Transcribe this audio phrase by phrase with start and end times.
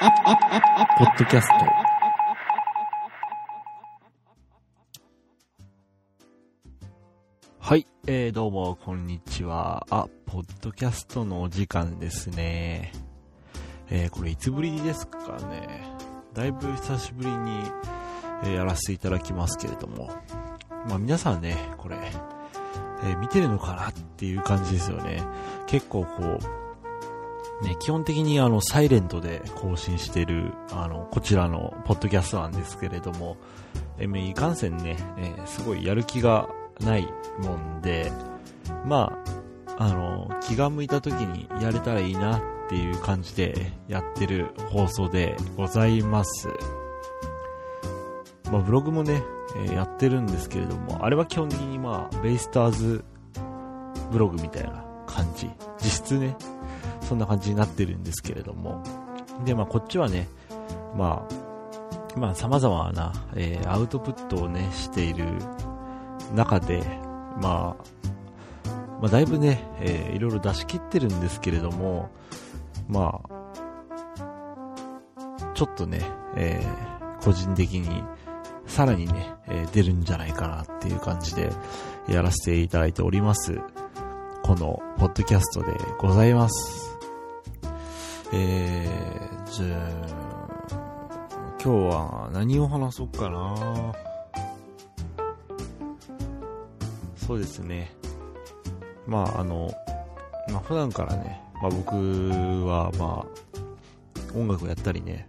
[0.00, 1.52] ポッドキャスト。
[7.58, 9.86] はい、えー、どうも、こんにちは。
[9.90, 12.92] あ、ポッドキャストのお時間ですね。
[13.90, 15.84] えー、これいつぶりですかね。
[16.32, 17.60] だいぶ久しぶりに、
[18.44, 20.10] えー、やらせていただきますけれども。
[20.88, 21.98] まあ皆さんね、これ、
[23.04, 25.22] えー、見てるのかなっていう感じですよね。
[25.66, 26.60] 結構こう、
[27.62, 33.36] ね、基本的にあの、サイレントで更新してる、あの、こちらのポッドキャストなんですけれども、
[33.98, 36.48] え、いかんせんね、えー、すごいやる気が
[36.80, 37.06] ない
[37.42, 38.10] もんで、
[38.86, 39.18] ま
[39.76, 46.48] あ、あの、気が向いた時にやれたらいいなっていう感じでやってる放送でございます。
[48.50, 49.22] まあ、ブログもね、
[49.68, 53.04] え、やってるんですけれども、あれは基本的にまあ、ベイスターズ
[54.10, 55.50] ブログみたいな感じ。
[55.82, 56.36] 実質ね、
[57.10, 58.84] そんな感じになってるんですけれども。
[59.44, 60.28] で、まあ、こっちはね、
[60.94, 61.26] ま
[62.14, 65.24] あ、まあ、様々な、えー、アウトプットをね、している
[66.36, 66.84] 中で、
[67.42, 67.84] まあ、
[69.00, 72.10] まあ、だいぶね、えー、いろいろ出し切ってるんですけれども、
[72.88, 73.28] まあ、
[75.54, 76.02] ちょっとね、
[76.36, 78.04] えー、個人的に、
[78.66, 81.50] さらにね、えー、出るんじゃないかなっていう感じで、
[82.08, 83.58] やらせていただいております。
[84.44, 86.89] この、ポッドキャストでございます。
[88.32, 90.70] えー、じゃあ、
[91.60, 93.92] 今日は何を話そうかな
[97.16, 97.90] そうですね。
[99.04, 99.72] まあ、あの、
[100.48, 101.96] まあ、普段からね、まあ、僕
[102.66, 105.28] は、まあ、音楽をやったりね、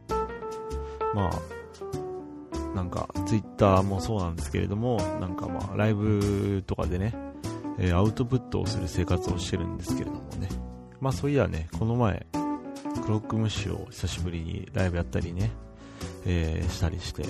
[1.16, 7.16] まあ、なんか、ツイッターもそうなんですけれども、なんかまあ、ライブとかでね、
[7.80, 10.50] えー、アウトプットをする生活をしてるんですけれどもね。
[11.00, 12.28] まあ、そういやね、この前、
[13.00, 15.52] クロックムッシュを久しぶりにライブやったりね、
[16.26, 17.24] えー、したりして、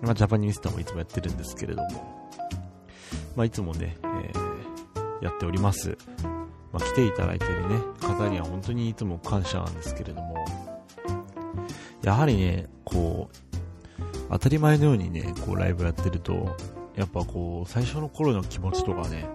[0.00, 2.30] まあ、ジャパニースターもいつもやってるんですけれども、
[3.36, 5.96] まあ、いつもね、えー、やっております。
[6.72, 10.34] まあ、来ていただいてるね、方には本当にいつも感謝なんですけれども、
[12.02, 13.52] やはりね、こう、
[14.30, 16.56] 当たり前のようにね、こうライブやってると、
[16.96, 19.26] やっぱこう、最初の頃の気持ちとかね、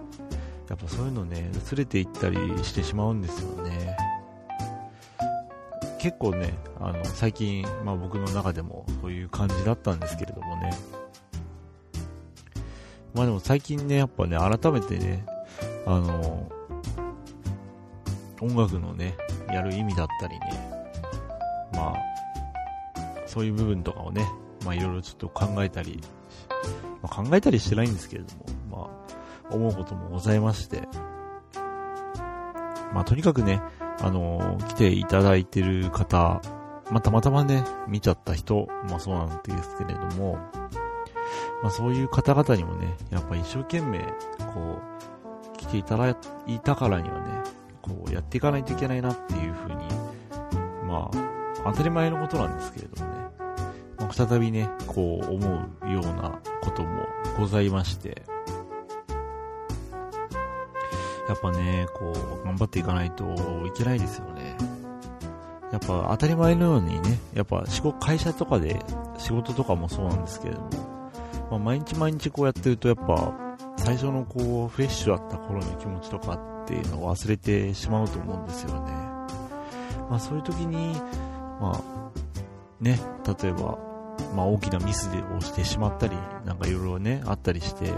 [0.68, 3.96] やっぱそういうのね、薄れていったりしてしまうんですよね。
[5.98, 10.70] 結構ね、あの、最近、まあ僕の中でもそういう感じだったんですけれどもね。
[13.14, 15.26] まあでも最近ね、やっぱね、改めてね、
[15.86, 16.50] あの、
[18.40, 19.16] 音楽のね、
[19.52, 20.70] やる意味だったりね、
[21.72, 21.96] まあ、
[23.26, 24.28] そういう部分とかをね、
[24.64, 26.00] まあいろいろちょっと考えたり、
[27.02, 28.34] まあ、考えたりしてないんですけれど
[28.76, 29.06] も、ま
[29.50, 30.82] あ、思うこともございまして、
[32.92, 33.60] まあとにかくね、
[34.00, 36.40] あの来ていただいてる方、
[36.90, 40.38] まあ、たまたまね、見ちゃった人もそうなんですけれども、
[41.62, 43.98] まあ、そういう方々にもね、やっぱ一生懸命、
[44.38, 44.78] こ
[45.54, 46.16] う、来ていただ
[46.46, 47.24] いたからにはね、
[47.82, 49.76] こう、やっていかないといけないなっていうふうに、
[50.86, 53.18] まあ、当たり前のことなんですけれどもね、
[53.98, 55.46] まあ、再びね、こう、思
[55.82, 57.04] うようなことも
[57.38, 58.22] ございまして、
[61.28, 62.12] やっぱね、こ
[62.42, 63.24] う、頑張っていかないと
[63.66, 64.56] いけないですよね。
[65.70, 68.80] やっぱ当たり前のようにね、やっぱ仕事、会社とかで
[69.18, 70.68] 仕事とかもそうなんですけれども、
[71.50, 73.34] まあ、毎日毎日こうやってるとやっぱ、
[73.76, 78.92] 最初のこう、フレッシュだった頃の気持ちとかっていうのを忘れてしまうと思うんですよね。
[80.10, 80.94] まあそういう時に、
[81.60, 81.82] まあ、
[82.80, 82.98] ね、
[83.42, 83.78] 例えば、
[84.34, 86.16] まあ大きなミスをしてしまったり、
[86.46, 87.92] なんかいろいろね、あったりして、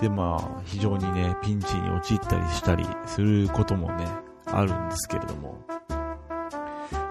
[0.00, 4.06] でまあ非常にね、ピンチに陥ったりしたりすることもね、
[4.46, 5.58] あるんですけれども、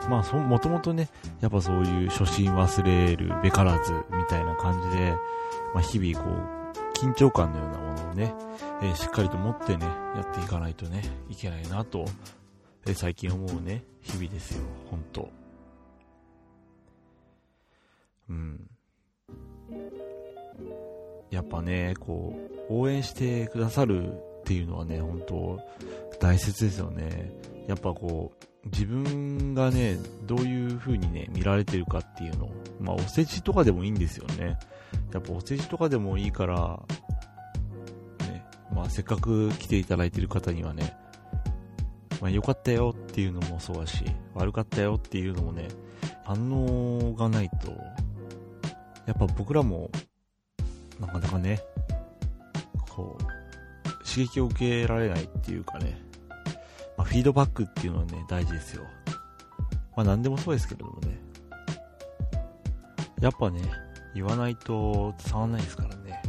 [0.09, 1.09] まあそ、もともとね、
[1.41, 5.11] やっぱそういう初心忘れるべからずみたいな感じで、
[5.73, 6.57] まあ日々こう、
[6.97, 8.33] 緊張感のようなものをね、
[8.81, 9.85] えー、しっかりと持ってね、
[10.15, 12.05] やっていかないとね、いけないなと、
[12.85, 15.29] えー、最近思うね、日々ですよ、本当
[18.29, 18.69] うん。
[21.29, 25.59] やっぱね、こう、応援してくださるっていうのはね、本当
[26.19, 27.31] 大切ですよね。
[27.67, 32.49] やっぱこう、自分がね、どういう風にね、見られてるかっていうの。
[32.79, 34.57] まあ、お世辞とかでもいいんですよね。
[35.13, 36.81] やっぱお世辞とかでもいいから、
[38.19, 40.97] ね、まあ、せっかく来ていただいてる方にはね、
[42.21, 44.03] まあ、良かったよっていうのもそうだし、
[44.33, 45.67] 悪かったよっていうのもね、
[46.23, 47.71] 反応がないと、
[49.05, 49.89] やっぱ僕らも、
[50.99, 51.61] なかなかね、
[52.97, 53.23] こう、
[54.03, 56.01] 刺激を受けられないっていうかね、
[56.97, 58.83] まあ、フィードバックっていうのはね、大事ですよ。
[59.95, 61.19] まあ何でもそうですけれどもね。
[63.21, 63.61] やっぱね、
[64.15, 66.23] 言わないと伝わんないですからね。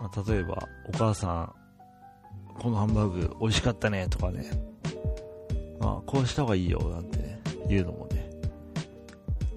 [0.00, 1.54] まあ、例えば、お母さん、
[2.58, 4.50] このハンバーグ美味しかったねとかね、
[5.78, 8.30] まあ、こうした方がいいよなんてね、言うのもね、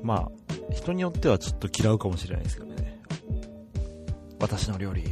[0.02, 2.93] まあ、人によってはちょっと嫌うかもしれないですけどね。
[4.44, 5.06] 私の料理、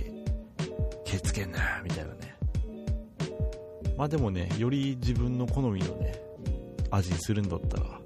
[1.06, 2.38] 気つけんな、みたいなね。
[3.98, 6.22] まあでもね、より自分の好みのね、
[6.92, 8.02] 味にするんだったら、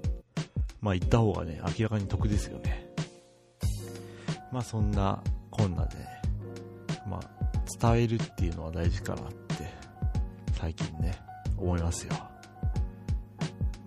[0.80, 2.88] まあ行った方がね、明らかに得ですよね。
[4.52, 5.20] まあそんな
[5.50, 6.22] こんなで、ね、
[7.10, 9.68] まあ伝えるっていうのは大事かなって、
[10.52, 11.18] 最近ね、
[11.58, 12.12] 思いますよ。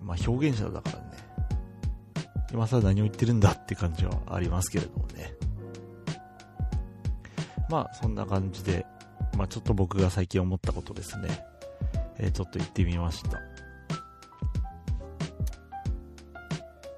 [0.02, 1.04] まあ表現者だからね、
[2.52, 5.32] 今更何を言ってるんだって感じはありますけれどもね。
[7.70, 8.84] まあそんな感じで、
[9.38, 11.44] まあちょっと僕が最近思ったことですね。
[12.18, 13.38] えー、ちょっと行ってみました。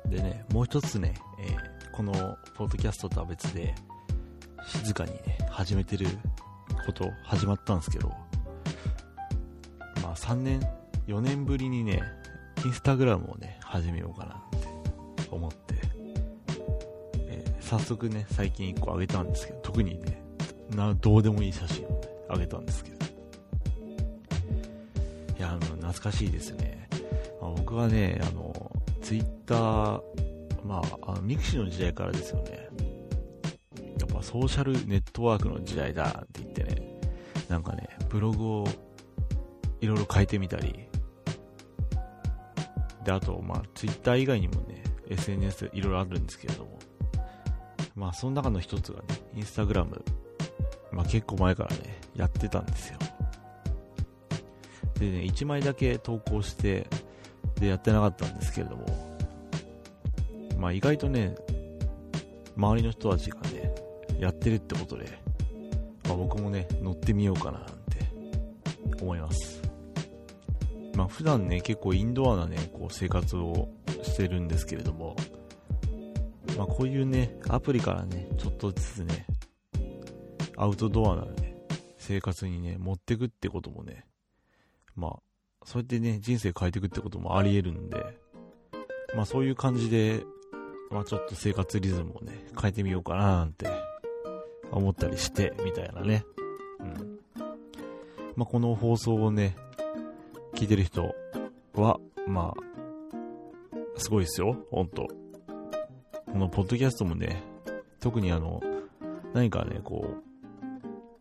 [0.08, 2.12] でね、もう一つね、えー、この
[2.54, 3.74] ポッドキャストとは別で、
[4.66, 6.06] 静かにね、始めてる
[6.86, 8.08] こと、始まったんですけど、
[10.02, 10.60] まあ3年、
[11.06, 12.02] 4年ぶりにね、
[12.64, 14.60] インスタグラムをね、始めようかなっ
[15.20, 15.74] て思って、
[17.18, 20.21] えー、早速ね、最近1個あげたんですけど、特にね、
[20.76, 22.96] な、どうでもいい写真をね、あげたんですけど、
[25.38, 26.88] いや、あの、懐かしいですね。
[27.40, 30.02] まあ、僕はね、あの、ツイッター、
[30.64, 32.68] まあ、あのミクシーの時代からですよね。
[33.98, 37.00] やっぱソーシャルネットワークの時代だって言ってね、
[37.48, 38.64] なんかね、ブログを
[39.80, 40.88] いろいろ変えてみたり、
[43.04, 46.78] で、あと、まあ、ツイッター以外にもね、SNS いろいろあるんですけれども、
[47.94, 50.04] まあ、その中の一つがね、インスタグラム、
[50.92, 52.98] まあ、結構前からね、やってたんですよ。
[54.98, 56.86] でね、1枚だけ投稿して、
[57.58, 58.86] で、やってなかったんですけれども、
[60.58, 61.34] まあ意外とね、
[62.56, 63.74] 周りの人たちがね、
[64.20, 65.06] やってるってことで、
[66.04, 69.60] まあ僕もね、乗ってみようかななんて思います。
[70.94, 73.68] まあ普段ね、結構インドアなね、こう生活を
[74.02, 75.16] してるんですけれども、
[76.56, 79.26] まあこういうね、アプリからね、ちょっとずつね、
[80.62, 81.56] アウトドアなね、
[81.98, 84.06] 生活にね、持ってくってこともね、
[84.94, 85.16] まあ、
[85.64, 87.96] そうやってね、人生変えていくってこともあり得るんで、
[89.16, 90.22] まあそういう感じで、
[90.92, 93.66] まあちょっと生活リズムをね、変えてみようかななんて
[94.70, 96.24] 思ったりして、みたいなね。
[96.78, 97.18] うん。
[98.36, 99.56] まあこの放送をね、
[100.54, 101.12] 聞いてる人
[101.74, 101.98] は、
[102.28, 105.08] まあ、すごいですよ、ほんと。
[106.30, 107.42] このポッドキャストもね、
[107.98, 108.62] 特にあの、
[109.34, 110.31] 何かね、こう、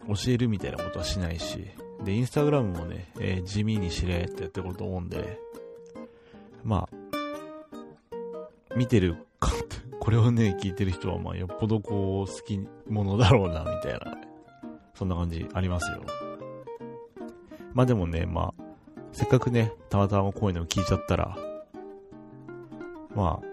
[0.07, 1.67] 教えるみたいなことはしないし、
[2.03, 5.39] で、インスタグラムもね、えー、地味にしれってやってると思うんで、
[6.63, 9.51] まあ、見てるか、
[9.99, 12.59] これをね、聞いてる人は、まあ、よっぽどこう、好き
[12.89, 14.17] 者だろうな、みたいな、
[14.95, 16.03] そんな感じありますよ。
[17.73, 18.63] まあでもね、まあ、
[19.11, 21.37] せっかくね、たまたまこういうのを聞いちゃったら、
[23.15, 23.51] まあ、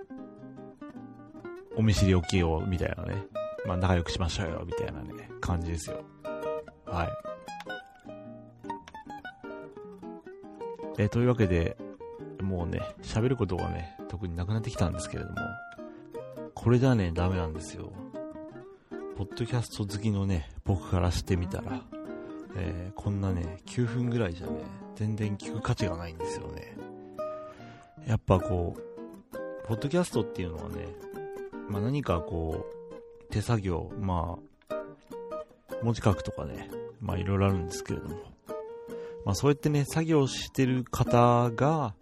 [1.76, 3.24] お見知りおきよう、みたいなね。
[3.66, 6.02] まあ、仲良くしましょうよ、みたいなね、感じですよ。
[6.90, 7.28] はい。
[10.98, 11.76] え、というわけで、
[12.42, 15.36] もうね、喋ることがね、特になくなってきたんですけれども、
[16.54, 17.92] これじゃね、ダメなんですよ。
[19.16, 21.82] ポッドキャスト好きのね、僕からしてみたら、
[22.56, 24.52] えー、こんなね、9分ぐらいじゃね、
[24.96, 26.76] 全然聞く価値がないんですよね。
[28.06, 30.88] やっぱこう、ポッドキャストっていうのはね、
[31.68, 34.47] まあ、何かこう、手作業、まあ、
[35.82, 36.70] 文字書くとかね、
[37.00, 38.16] まあいろいろあるんですけれども、
[39.24, 41.94] まあそうやってね、作業してる方が、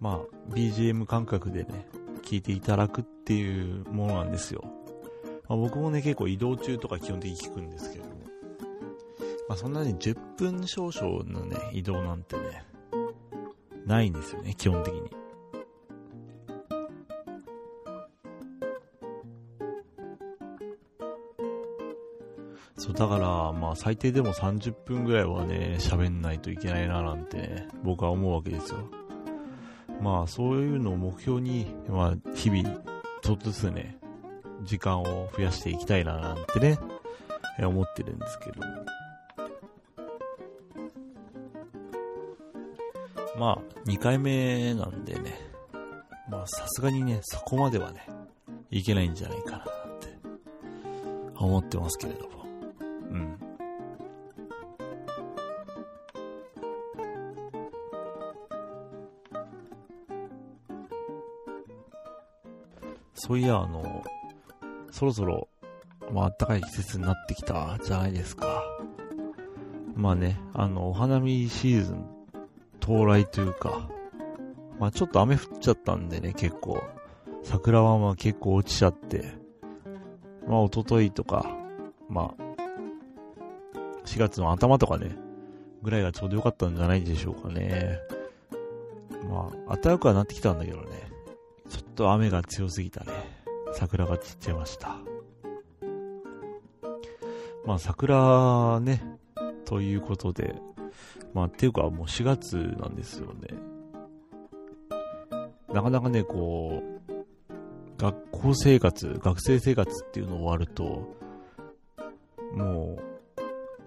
[0.00, 1.86] まあ BGM 感覚でね、
[2.22, 4.64] 聞いていただくっていうものなんですよ。
[5.48, 8.16] まあ、僕もね、結構移動中とか基本的に聞くんですけれども、
[9.48, 12.64] まあそんなに10分少々のね、移動なんてね、
[13.86, 15.17] ないんですよね、基本的に。
[22.88, 28.78] そう、だから、まあ最低でも30分ぐらいはね、喋んないといけないななんてね、僕は思うわけですよ。
[30.00, 32.80] まあそういうのを目標に、まあ日々、
[33.22, 33.98] ちょっとずつね、
[34.62, 36.78] 時間を増やしていきたいななんてね、
[37.58, 38.60] 思ってるんですけど。
[43.38, 45.38] まあ、2回目なんでね、
[46.28, 48.06] まあさすがにね、そこまではね、
[48.70, 49.64] いけないんじゃないかなっ
[50.00, 50.18] て
[51.36, 52.37] 思ってますけれども。
[63.28, 64.02] そういや、あの、
[64.90, 65.48] そろそろ、
[66.10, 68.64] まあ、暖かい季節になってきたじゃないですか。
[69.94, 72.06] まあね、あの、お花見シーズン
[72.80, 73.90] 到来というか、
[74.80, 76.82] まあちょっと雨降っちゃったんでね、結構、
[77.42, 79.34] 桜はまあ結構落ちちゃって、
[80.46, 81.54] まあ一昨日とか、
[82.08, 82.42] まあ、
[84.06, 85.14] 4月の頭とかね、
[85.82, 87.98] ぐらいがちょうど良かったんじゃないでしょうかね。
[89.28, 91.08] まあ、暖かくはなってきたんだけどね、
[91.68, 93.12] ちょっと雨が強すぎたね。
[93.72, 94.96] 桜が散っちゃいました。
[97.64, 99.02] まあ桜ね、
[99.64, 100.54] ということで、
[101.34, 103.48] まあっていうかもう4月なんですよね。
[105.72, 107.12] なかなかね、こう、
[107.98, 111.14] 学校生活、学生生活っていうのを終わると、
[112.54, 113.02] もう、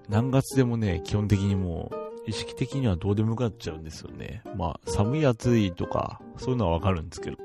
[0.07, 4.43] 何月でもね、基本的にもう、意識的にはどうでもよくなっちゃうんですよね。
[4.55, 7.37] まあ、寒い暑いとか、そういうのはわかるんですけど。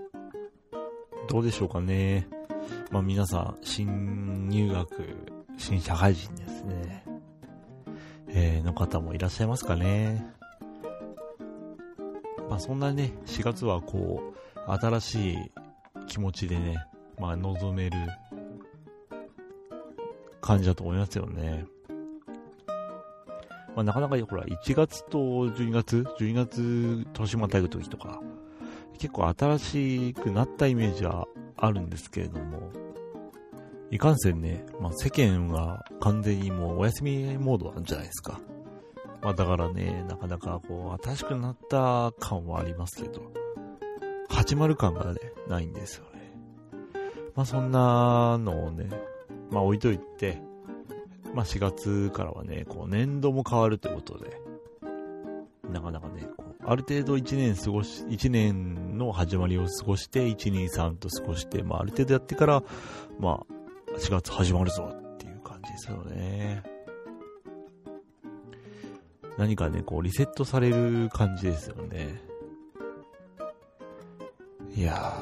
[1.29, 2.29] どうでしょうかね。
[2.91, 4.89] まあ皆さん、新入学、
[5.59, 7.05] 新社会人ですね。
[8.29, 10.27] えー、の方もいらっしゃいますかね。
[12.49, 14.33] まあそんなにね、4月はこ
[14.67, 15.53] う、新しい
[16.07, 16.77] 気持ちでね、
[17.19, 17.97] まあ望める
[20.41, 21.67] 感じだと思いますよね。
[23.75, 28.23] まあ、なかなか、ほら、1月と12月 ?12 月、年またぐ時とか、
[28.97, 31.27] 結構新しくなったイメージは
[31.57, 32.71] あるんですけれども、
[33.91, 38.41] いかんせんね、まあ、世間は完全にもうお休みモードなんじゃないですか。
[39.23, 43.33] まあ、だからね、なかなかこう、新しくなった感はありますけど、
[44.29, 46.33] 始まる感がね、ないんですよね。
[47.35, 48.89] まあ、そんなのをね、
[49.51, 50.43] まあ、置いといて、
[51.33, 54.41] まあ、4月からはね、こう、年度も変わるということで、
[55.77, 62.63] なかなかね、こう、ある程度1年過ごし、1年の始まりを過ごして、1、2、3と過ごして、まあ、ある程度やってから、
[63.21, 63.45] ま
[63.91, 66.63] あ、4月始まるぞっていう感じですよね。
[69.37, 72.23] 何かね、こう、リセットされる感じですよね。
[74.75, 75.13] いや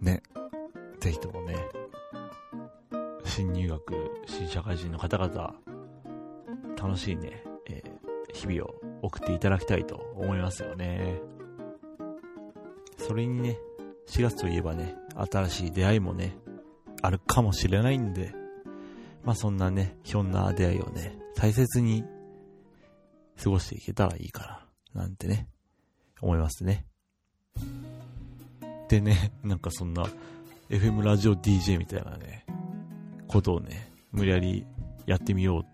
[0.00, 0.22] ー、ね、
[0.98, 1.54] ぜひともね、
[3.24, 3.94] 新入学、
[4.26, 5.54] 新社会人の方々、
[6.76, 11.20] 楽しいね、えー、日々を送っていただきたいと思いますよね。
[12.96, 13.58] それにね、
[14.08, 14.96] 4月といえばね、
[15.30, 16.36] 新しい出会いもね、
[17.02, 18.34] あるかもしれないんで、
[19.22, 22.04] まあそんなね、ひょんな出会いをね、大切に
[23.42, 25.48] 過ごしていけたらいいかな、なんてね、
[26.22, 26.86] 思いますね。
[28.88, 30.06] でね、なんかそんな、
[30.70, 32.46] FM ラジオ DJ みたいなね、
[33.28, 34.66] ことをね、無理やり
[35.04, 35.64] やってみよう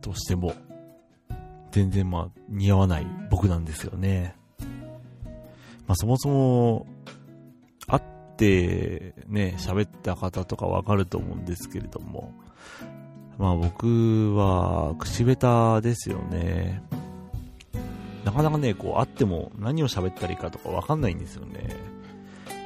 [0.00, 0.54] としても、
[1.70, 4.36] 全然まあ似合わない僕なんですよね。
[5.86, 6.86] まあそもそも、
[7.86, 8.02] 会っ
[8.36, 12.32] てね、喋った方とかわかると思うんですけれども、
[13.38, 16.82] まあ僕は口下手ですよね。
[18.24, 21.74] なかなかね、こう会っても何を喋ったらいいかとかわかんないんですよね。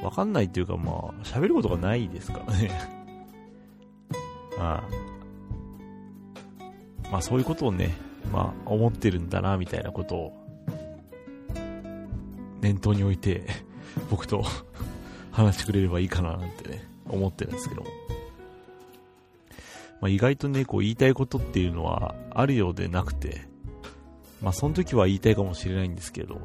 [0.03, 2.71] わかんないっていうかまあ喋ることがないですからね。
[4.59, 4.83] あ
[7.11, 7.95] まあそういうことをね、
[8.31, 10.33] まあ思ってるんだな、みたいなことを、
[12.61, 13.45] 念頭に置いて、
[14.09, 14.43] 僕と
[15.31, 17.87] 話してくれればいいかな、なんてね、思ってるんですけども。
[20.01, 23.47] まあ意外とね、こう言いたいことっていうのはあるようでなくて、
[24.41, 26.39] まあその時は言いたいかもしれないんですけど、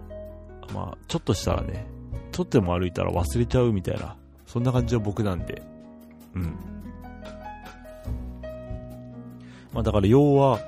[0.72, 1.87] まあちょっとしたらね、
[2.32, 5.62] ちょっとでも歩いたら忘れちゃうみたいな、そんな感じは僕なんで、
[6.34, 6.42] うん。
[9.72, 10.60] まあだから要は、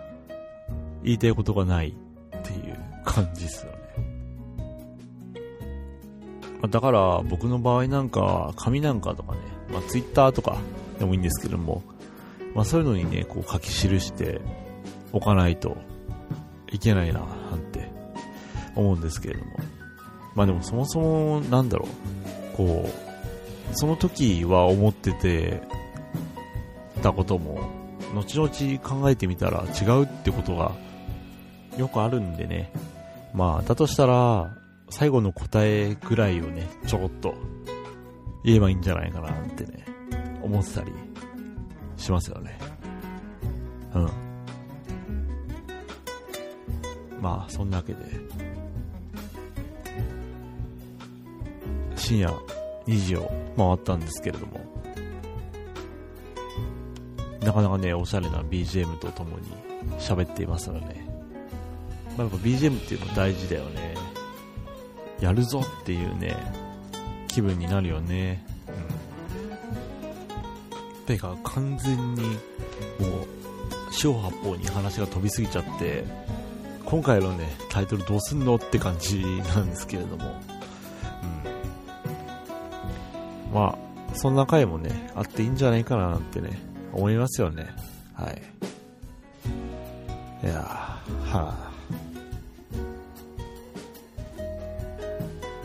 [1.04, 3.78] 言いたいことがないっていう感じですよね。
[6.60, 9.38] ま、だから僕の場合なんか、紙なんかとかね、
[9.72, 10.58] まあツイッターとか
[10.98, 11.82] でもいいんですけども、
[12.54, 14.40] まあそういうのにね、こう書き記して
[15.12, 15.76] おかないと
[16.70, 17.90] いけないな、なんて
[18.74, 19.52] 思うんですけれども。
[20.34, 21.86] まあでもそもそもなんだろ
[22.54, 25.62] う、こう、その時は思ってて
[27.02, 27.70] たことも
[28.14, 30.72] 後々考えてみたら違うってことが
[31.76, 32.72] よくあるんでね。
[33.34, 34.54] まあ、だとしたら、
[34.90, 37.34] 最後の答えぐらいをね、ちょこっと
[38.44, 39.86] 言えばいいんじゃないかなってね、
[40.42, 40.92] 思ってたり
[41.96, 42.58] しますよね。
[43.94, 44.10] うん。
[47.20, 47.98] まあ、そんなわけで、
[51.96, 52.30] 深夜
[52.86, 54.60] 2時を回ったんですけれども、
[57.42, 59.46] なかなかね、おしゃれな BGM とともに
[59.98, 61.11] 喋っていますので、ね、
[62.16, 63.94] まあ、やっぱ BGM っていうの大事だよね。
[65.20, 66.36] やるぞっていうね、
[67.28, 68.44] 気分になるよね。
[71.06, 72.38] とにか完全にもう
[73.90, 76.04] 四方八方に話が飛びすぎちゃって
[76.84, 80.24] 今回のねタイトルどうすんのって感じなんですけれども。
[83.48, 83.54] うん。
[83.54, 86.60] まあそんな回もねあっていいんじゃないかななんてね
[86.92, 87.66] 思いますよね。
[88.14, 88.42] はい。
[90.44, 91.00] いやは
[91.32, 91.71] あ。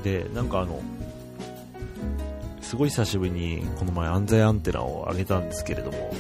[0.08, 0.82] でなんかあの
[2.62, 6.14] すごい久しぶりにこの前安全アンテナを上げたんですけれども、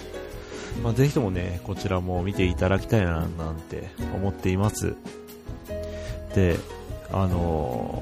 [0.83, 4.95] まあ、ぜひともね、こちらも見ていただきたいななんて思っています。
[6.35, 6.57] で、
[7.11, 8.01] あの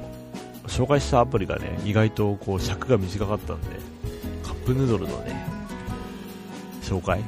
[0.64, 3.68] ー、紹介したアプリがね、意外とこう尺が短かったんで、
[4.44, 5.44] カップヌードルのね、
[6.82, 7.24] 紹介、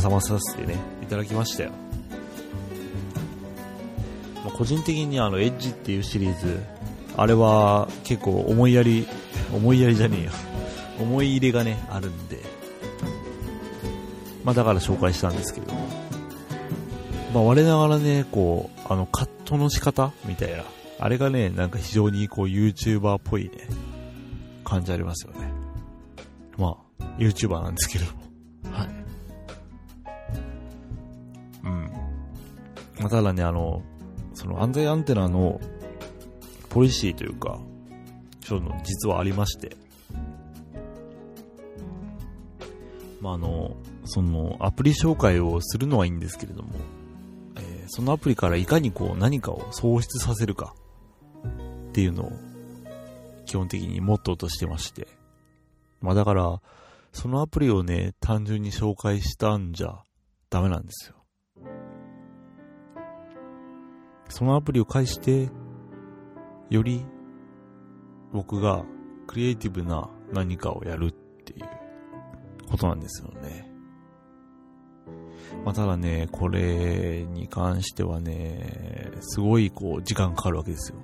[0.00, 1.72] 挟まさせてね、いただきましたよ。
[4.44, 6.77] ま、個人的にあの、エッジっていうシリーズ、
[7.18, 9.04] あれは結構思いやり
[9.52, 10.30] 思いやりじゃねえよ。
[11.00, 12.38] 思い入れがね、あるんで。
[14.44, 15.74] まあだから紹介したんですけど。
[17.34, 20.62] まあ我ながらね、こう、あの、カットの仕方みたいな。
[21.00, 23.50] あれがね、なんか非常にこう YouTuber っぽいね、
[24.64, 25.52] 感じありますよね。
[26.56, 28.04] まあ、YouTuber なんですけど。
[28.70, 28.88] はい。
[31.64, 31.90] うん。
[33.00, 33.82] まただね、あの、
[34.34, 35.60] その安全アンテナの
[36.78, 37.58] ポリシーというか、
[38.46, 39.76] そういうの実はありまして、
[43.20, 46.68] まあ、あの、そのアプリ紹介をするのはいいんですけれども、
[47.56, 50.72] えー、そのアプリからいかにこう何かを創出させるか
[51.88, 52.32] っていうのを
[53.44, 55.08] 基本的にモットーとしてまして、
[56.00, 56.62] まあだから、
[57.12, 60.04] そのアプリをね、単純に紹介したんじゃ
[60.48, 61.16] ダメなんですよ。
[64.28, 65.50] そのアプリを介して、
[66.70, 67.04] より
[68.32, 68.84] 僕が
[69.26, 71.68] クリエイティブな何かをやるっていう
[72.68, 73.68] ことなんですよね。
[75.64, 80.98] まあ、ただね、これに関してはね、すごいこう時間かかるわけですよ。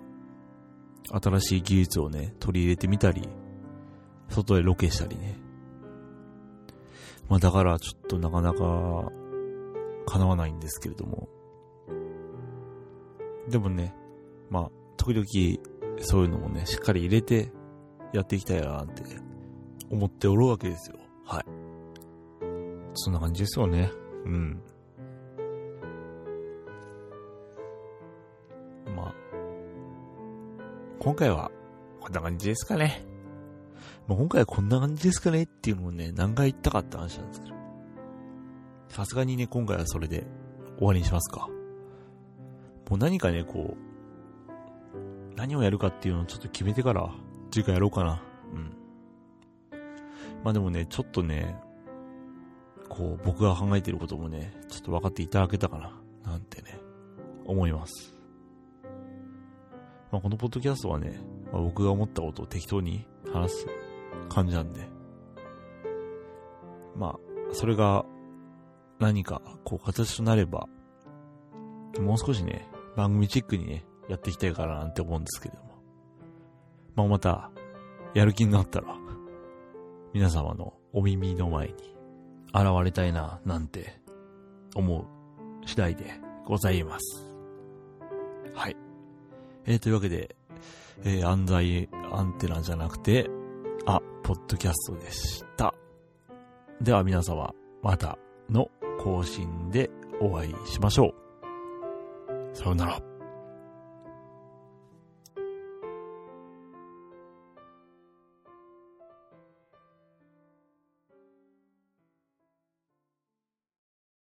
[1.10, 3.28] 新しい技術をね、取り入れてみたり、
[4.28, 5.38] 外でロケしたりね。
[7.28, 9.10] まあだからちょっとなかなか
[10.06, 11.28] 叶わないんですけれども。
[13.48, 13.94] でもね、
[14.50, 15.24] まあ時々
[15.98, 17.52] そういうのもね、しっかり入れて
[18.12, 19.02] やっていきたいなって
[19.90, 20.98] 思っておるわけですよ。
[21.24, 21.44] はい。
[22.94, 23.90] そんな感じですよね。
[24.24, 24.62] うん。
[28.94, 29.14] まあ、
[31.00, 31.50] 今回は
[32.00, 33.04] こんな感じですかね。
[34.06, 37.54] まあ、今回はこんな感じですかねっていうのをね、何回言ったかって話なんですけど。
[38.88, 40.24] さすがにね、今回はそれで
[40.78, 41.48] 終わりにしますか。
[42.88, 43.93] もう何かね、こう、
[45.36, 47.10] 何をやるかっていうのをちょっと決めてから、
[47.50, 48.22] 次回やろうかな。
[48.52, 48.76] うん。
[50.42, 51.56] まあでもね、ちょっとね、
[52.88, 55.92] こう、僕が考えてることもね、ちょっと分かっていただけたかな、
[56.24, 56.78] なんてね、
[57.44, 58.14] 思います。
[60.12, 61.18] まあこのポッドキャストはね、
[61.52, 63.66] まあ、僕が思ったことを適当に話す
[64.28, 64.88] 感じなんで、
[66.96, 67.18] まあ、
[67.52, 68.04] それが
[68.98, 70.68] 何か、こう、形となれば、
[72.00, 75.74] もう少しね、番組チックにね、やっていきたいかななんて思うんですけれども。
[76.94, 77.50] まあ、また、
[78.14, 78.96] やる気になったら、
[80.12, 81.74] 皆様のお耳の前に
[82.54, 84.00] 現れたいな、なんて
[84.74, 85.04] 思う
[85.66, 86.04] 次第で
[86.44, 87.24] ございます。
[88.54, 88.76] はい。
[89.66, 90.36] えー、というわけで、
[91.04, 93.28] えー、安西アンテナじゃなくて、
[93.86, 95.74] あ、ポッドキャストでした。
[96.80, 99.90] では皆様、またの更新で
[100.20, 101.14] お会いしましょう。
[102.56, 103.13] さよなら。